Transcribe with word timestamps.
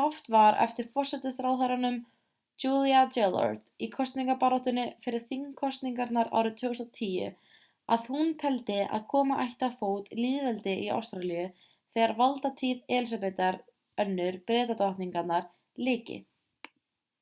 haft 0.00 0.28
var 0.32 0.56
eftir 0.64 0.86
forsætisráðherranum 0.96 1.94
julia 2.64 2.98
gillard 3.16 3.64
í 3.86 3.88
kosningabaráttunni 3.94 4.84
fyrir 5.04 5.24
þingkosningarnar 5.32 6.30
árið 6.42 6.54
2010 6.60 7.32
að 7.96 8.06
hún 8.12 8.30
teldi 8.44 8.76
að 8.98 9.08
koma 9.14 9.40
ætti 9.46 9.68
á 9.70 9.70
fót 9.82 10.12
lýðveldi 10.20 10.76
í 10.84 10.86
ástralíu 11.00 11.48
þegar 11.64 12.16
valdatíð 12.22 12.84
elísabetar 13.00 13.58
ii 14.06 14.30
bretadrottningar 14.52 15.34
lyki 15.90 16.20